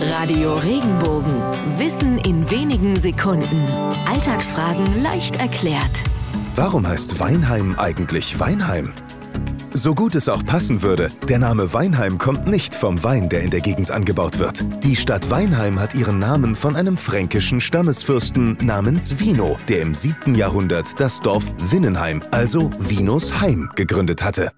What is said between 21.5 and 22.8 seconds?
Winnenheim, also